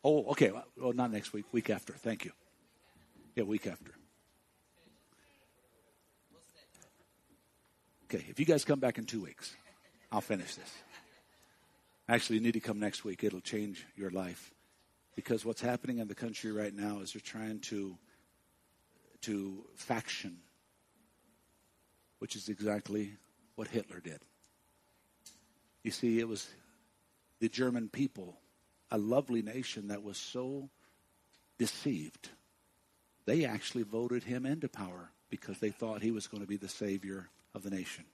[0.03, 0.51] Oh, okay.
[0.77, 1.45] Well, not next week.
[1.51, 1.93] Week after.
[1.93, 2.31] Thank you.
[3.35, 3.91] Yeah, week after.
[8.05, 9.55] Okay, if you guys come back in two weeks,
[10.11, 10.73] I'll finish this.
[12.09, 13.23] Actually, you need to come next week.
[13.23, 14.51] It'll change your life.
[15.15, 17.95] Because what's happening in the country right now is they're trying to,
[19.21, 20.37] to faction,
[22.17, 23.13] which is exactly
[23.55, 24.21] what Hitler did.
[25.83, 26.49] You see, it was
[27.39, 28.37] the German people,
[28.89, 30.67] a lovely nation that was so
[31.59, 32.29] deceived.
[33.25, 36.67] They actually voted him into power because they thought he was going to be the
[36.67, 38.05] savior of the nation.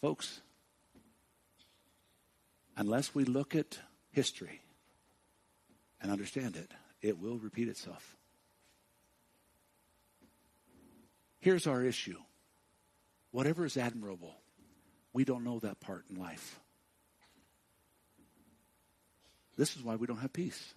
[0.00, 0.40] Folks,
[2.80, 3.78] unless we look at
[4.10, 4.62] history
[6.00, 6.72] and understand it,
[7.02, 8.16] it will repeat itself.
[11.40, 12.16] Here's our issue
[13.32, 14.34] whatever is admirable,
[15.12, 16.58] we don't know that part in life.
[19.58, 20.74] This is why we don't have peace.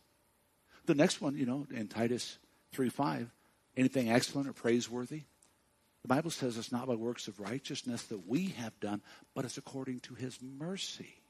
[0.85, 2.37] The next one, you know, in Titus
[2.73, 3.31] 3 5,
[3.77, 5.21] anything excellent or praiseworthy,
[6.01, 9.01] the Bible says it's not by works of righteousness that we have done,
[9.33, 11.22] but it's according to his mercy.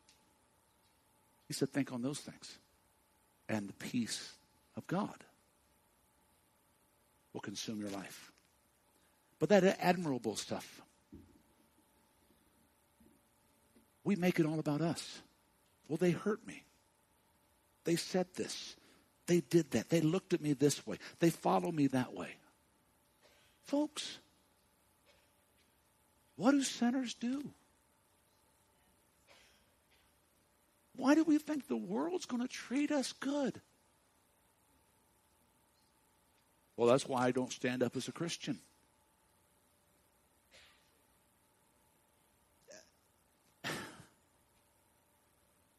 [1.53, 2.57] He said, think on those things.
[3.47, 4.33] And the peace
[4.75, 5.23] of God
[7.31, 8.31] will consume your life.
[9.37, 10.81] But that admirable stuff,
[14.03, 15.21] we make it all about us.
[15.87, 16.63] Well, they hurt me.
[17.83, 18.75] They said this.
[19.27, 19.91] They did that.
[19.91, 20.97] They looked at me this way.
[21.19, 22.29] They follow me that way.
[23.61, 24.17] Folks,
[26.35, 27.43] what do sinners do?
[30.95, 33.61] Why do we think the world's going to treat us good?
[36.77, 38.59] Well, that's why I don't stand up as a Christian.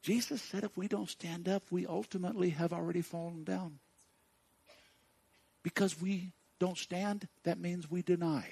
[0.02, 3.78] Jesus said if we don't stand up, we ultimately have already fallen down.
[5.62, 8.44] Because we don't stand, that means we deny.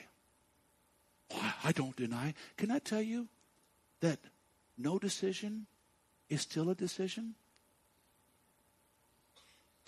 [1.64, 2.34] I don't deny.
[2.56, 3.28] Can I tell you
[4.00, 4.18] that
[4.76, 5.66] no decision
[6.32, 7.34] is still a decision?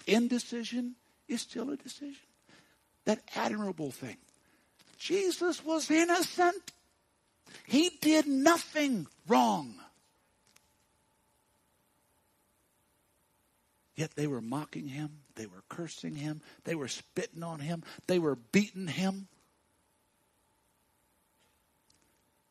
[0.07, 0.95] Indecision
[1.27, 2.27] is still a decision.
[3.07, 4.19] That admirable thing.
[4.99, 6.73] Jesus was innocent.
[7.67, 9.75] He did nothing wrong.
[13.97, 18.19] Yet they were mocking him, they were cursing him, they were spitting on him, they
[18.19, 19.29] were beating him.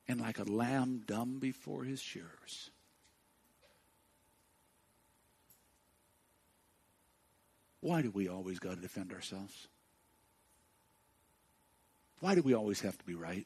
[0.07, 2.71] And like a lamb dumb before his shearers.
[7.83, 9.67] Why do we always got to defend ourselves?
[12.21, 13.45] Why do we always have to be right?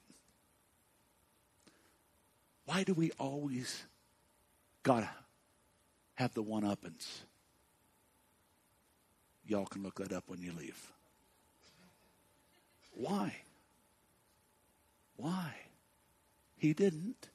[2.65, 3.81] Why do we always
[4.83, 5.09] got to
[6.13, 7.21] have the one uppance?
[9.43, 10.91] Y'all can look that up when you leave.
[12.91, 13.37] Why?
[15.15, 15.55] Why?
[16.57, 17.27] He didn't.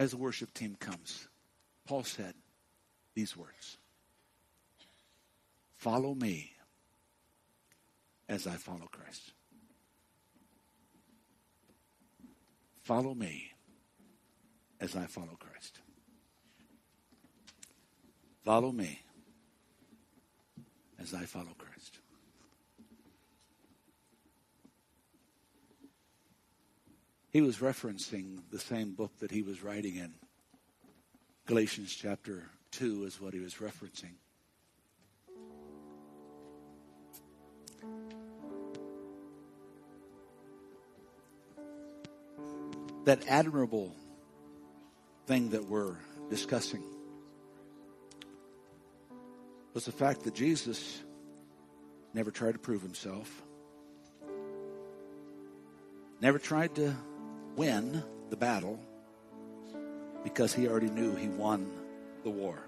[0.00, 1.28] As the worship team comes,
[1.86, 2.32] Paul said
[3.14, 3.76] these words
[5.76, 6.52] Follow me
[8.26, 9.34] as I follow Christ.
[12.82, 13.52] Follow me
[14.80, 15.80] as I follow Christ.
[18.42, 19.02] Follow me
[20.98, 21.99] as I follow Christ.
[27.30, 30.12] He was referencing the same book that he was writing in.
[31.46, 34.14] Galatians chapter 2 is what he was referencing.
[43.04, 43.94] That admirable
[45.26, 45.96] thing that we're
[46.28, 46.82] discussing
[49.72, 51.00] was the fact that Jesus
[52.12, 53.42] never tried to prove himself,
[56.20, 56.94] never tried to
[57.56, 58.78] win the battle
[60.22, 61.70] because he already knew he won
[62.24, 62.58] the war.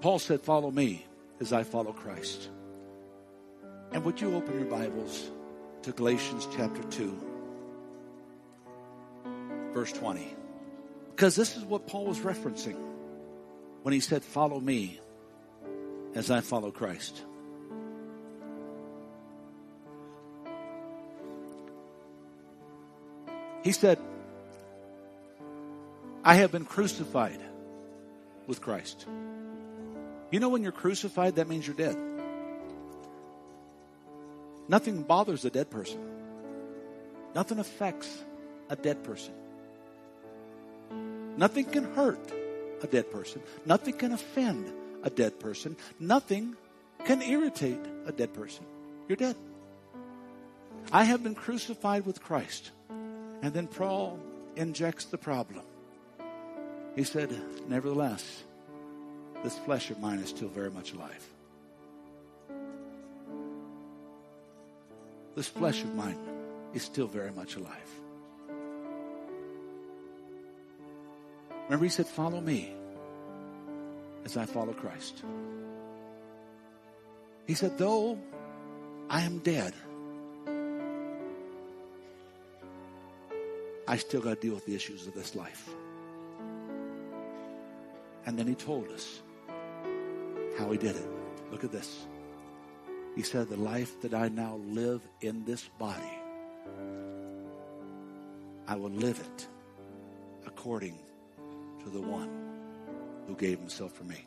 [0.00, 1.04] Paul said, Follow me
[1.40, 2.48] as I follow Christ.
[3.92, 5.30] And would you open your Bibles
[5.82, 7.20] to Galatians chapter 2,
[9.72, 10.34] verse 20?
[11.10, 12.76] Because this is what Paul was referencing
[13.82, 15.00] when he said, Follow me
[16.14, 17.22] as I follow Christ.
[23.62, 23.98] He said,
[26.24, 27.40] I have been crucified
[28.46, 29.06] with Christ.
[30.30, 31.96] You know, when you're crucified, that means you're dead.
[34.68, 35.98] Nothing bothers a dead person,
[37.34, 38.24] nothing affects
[38.68, 39.34] a dead person.
[41.36, 42.32] Nothing can hurt
[42.82, 44.70] a dead person, nothing can offend
[45.02, 46.56] a dead person, nothing
[47.04, 48.64] can irritate a dead person.
[49.08, 49.36] You're dead.
[50.92, 52.70] I have been crucified with Christ.
[53.42, 54.18] And then Paul
[54.56, 55.64] injects the problem.
[56.96, 57.34] He said,
[57.68, 58.42] Nevertheless,
[59.42, 61.26] this flesh of mine is still very much alive.
[65.34, 66.18] This flesh of mine
[66.74, 67.90] is still very much alive.
[71.64, 72.74] Remember, he said, Follow me
[74.24, 75.22] as I follow Christ.
[77.46, 78.18] He said, Though
[79.08, 79.72] I am dead,
[83.86, 85.68] I still got to deal with the issues of this life.
[88.26, 89.22] And then he told us
[90.58, 91.08] how he did it.
[91.50, 92.06] Look at this.
[93.16, 96.18] He said, The life that I now live in this body,
[98.68, 99.48] I will live it
[100.46, 100.98] according
[101.82, 102.30] to the one
[103.26, 104.24] who gave himself for me.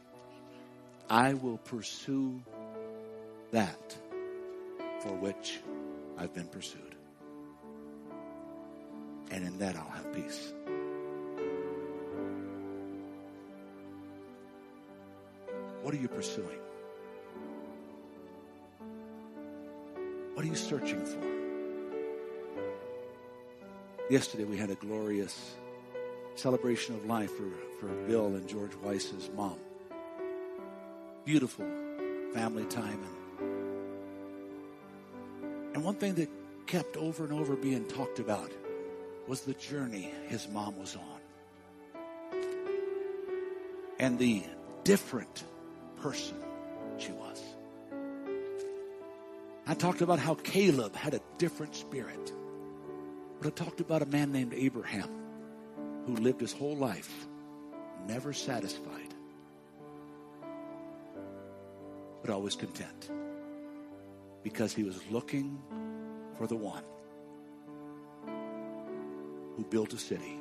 [1.10, 2.42] I will pursue
[3.52, 3.96] that
[5.02, 5.60] for which
[6.18, 6.93] I've been pursued
[9.34, 10.54] and in that I'll have peace.
[15.82, 16.60] What are you pursuing?
[20.36, 21.20] What are you searching for?
[24.10, 25.56] Yesterday we had a glorious
[26.36, 29.58] celebration of life for, for Bill and George Weiss's mom.
[31.26, 31.66] Beautiful
[32.34, 33.00] family time.
[33.42, 33.54] And,
[35.76, 36.30] and one thing that
[36.68, 38.52] kept over and over being talked about
[39.28, 41.24] was the journey his mom was on
[44.00, 44.44] and the
[44.84, 45.44] different
[46.02, 46.36] person
[46.98, 47.42] she was.
[49.66, 52.34] I talked about how Caleb had a different spirit.
[53.40, 55.10] But I talked about a man named Abraham
[56.06, 57.28] who lived his whole life
[58.08, 59.14] never satisfied,
[62.22, 63.10] but always content
[64.44, 65.62] because he was looking
[66.38, 66.84] for the one
[69.56, 70.40] who built a city,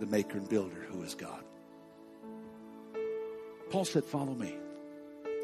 [0.00, 1.42] the maker and builder who is God.
[3.70, 4.54] Paul said, Follow me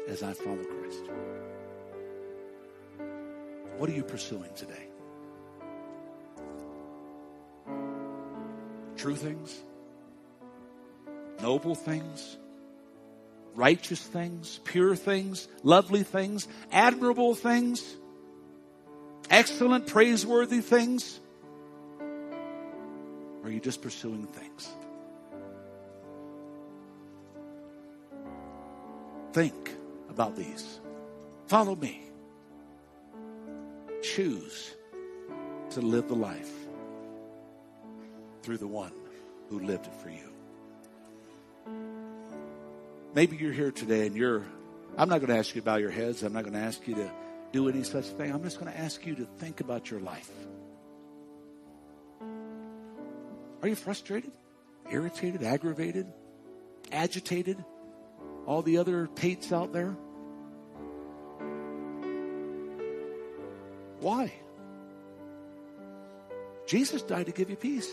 [0.07, 1.09] as I follow Christ.
[3.77, 4.87] What are you pursuing today?
[8.95, 9.61] True things?
[11.41, 12.37] Noble things?
[13.53, 14.59] Righteous things?
[14.63, 15.47] Pure things?
[15.63, 16.47] Lovely things?
[16.71, 17.97] Admirable things?
[19.29, 21.19] Excellent, praiseworthy things?
[21.99, 24.69] Or are you just pursuing things?
[29.33, 29.71] Think
[30.09, 30.79] about these.
[31.47, 32.01] Follow me.
[34.01, 34.73] Choose
[35.71, 36.51] to live the life
[38.43, 38.93] through the one
[39.49, 40.29] who lived it for you.
[43.13, 44.43] Maybe you're here today and you're,
[44.97, 46.23] I'm not going to ask you to bow your heads.
[46.23, 47.11] I'm not going to ask you to
[47.55, 48.33] do any such thing.
[48.33, 50.29] I'm just going to ask you to think about your life.
[53.61, 54.33] Are you frustrated,
[54.91, 56.05] irritated, aggravated,
[56.91, 57.63] agitated?
[58.45, 59.95] All the other Tates out there?
[64.01, 64.33] Why?
[66.67, 67.89] Jesus died to give you peace.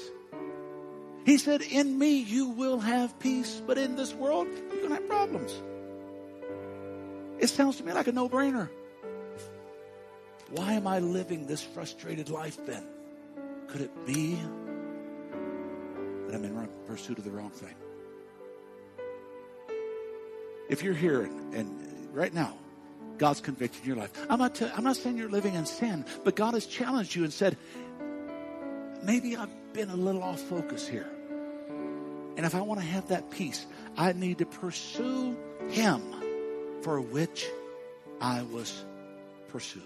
[1.24, 4.96] He said, In me you will have peace, but in this world you're going to
[4.96, 5.52] have problems.
[7.38, 8.68] It sounds to me like a no brainer.
[10.52, 12.84] Why am I living this frustrated life then?
[13.68, 14.34] Could it be
[16.28, 17.74] that I'm in pursuit of the wrong thing?
[20.68, 22.54] If you're here and, and right now,
[23.16, 24.10] God's convicted your life.
[24.28, 27.24] I'm not, t- I'm not saying you're living in sin, but God has challenged you
[27.24, 27.56] and said,
[29.02, 31.08] maybe I've been a little off focus here.
[32.36, 35.36] And if I want to have that peace, I need to pursue
[35.68, 36.02] Him
[36.82, 37.46] for which
[38.20, 38.84] I was
[39.48, 39.82] pursued.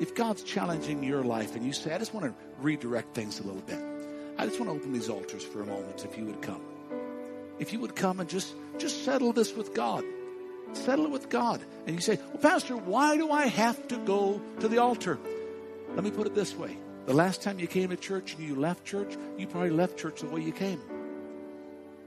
[0.00, 3.42] If God's challenging your life and you say, I just want to redirect things a
[3.42, 3.78] little bit,
[4.38, 6.62] I just want to open these altars for a moment if you would come.
[7.58, 10.02] If you would come and just, just settle this with God.
[10.72, 11.60] Settle it with God.
[11.86, 15.18] And you say, Well, Pastor, why do I have to go to the altar?
[15.94, 16.78] Let me put it this way.
[17.04, 20.20] The last time you came to church and you left church, you probably left church
[20.22, 20.80] the way you came.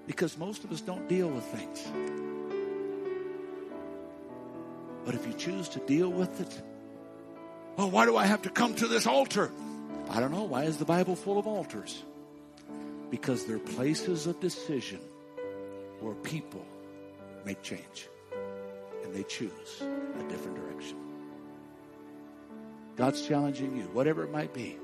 [0.07, 1.87] Because most of us don't deal with things.
[5.05, 6.61] But if you choose to deal with it,
[7.77, 9.51] oh, why do I have to come to this altar?
[10.09, 10.43] I don't know.
[10.43, 12.03] Why is the Bible full of altars?
[13.09, 14.99] Because they're places of decision
[15.99, 16.65] where people
[17.45, 18.07] make change
[19.03, 20.97] and they choose a different direction.
[22.95, 24.77] God's challenging you, whatever it might be.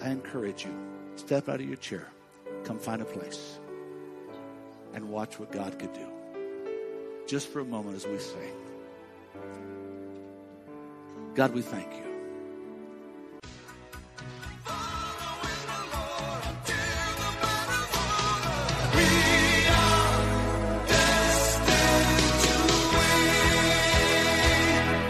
[0.00, 0.74] I encourage you,
[1.16, 2.08] step out of your chair,
[2.64, 3.58] come find a place,
[4.94, 6.06] and watch what God could do.
[7.26, 8.52] Just for a moment as we sing.
[11.34, 12.11] God, we thank you.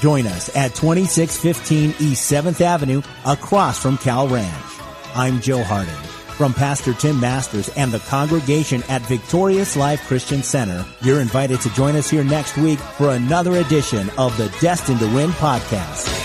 [0.00, 4.64] Join us at 2615 East 7th Avenue across from Cal Ranch.
[5.14, 5.92] I'm Joe Harding.
[6.38, 11.74] From Pastor Tim Masters and the congregation at Victorious Life Christian Center, you're invited to
[11.74, 16.19] join us here next week for another edition of the Destined to Win podcast.